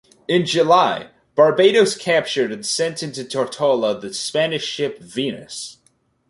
[0.27, 5.77] In July "Barbadoes" captured and sent into Tortola the Spanish ship "Venus".